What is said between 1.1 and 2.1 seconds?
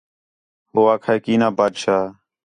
ہِے کینا بادشاہ